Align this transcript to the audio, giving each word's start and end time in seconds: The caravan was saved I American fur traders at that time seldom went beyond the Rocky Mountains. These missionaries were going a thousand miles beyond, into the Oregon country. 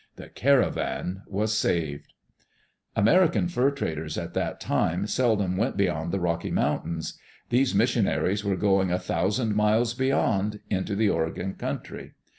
The 0.15 0.29
caravan 0.29 1.21
was 1.27 1.55
saved 1.55 2.13
I 2.95 3.01
American 3.01 3.47
fur 3.47 3.69
traders 3.69 4.17
at 4.17 4.33
that 4.33 4.59
time 4.59 5.05
seldom 5.05 5.57
went 5.57 5.77
beyond 5.77 6.11
the 6.11 6.19
Rocky 6.19 6.49
Mountains. 6.49 7.19
These 7.49 7.75
missionaries 7.75 8.43
were 8.43 8.55
going 8.57 8.91
a 8.91 8.97
thousand 8.97 9.53
miles 9.55 9.93
beyond, 9.93 10.59
into 10.71 10.95
the 10.95 11.09
Oregon 11.11 11.53
country. 11.53 12.13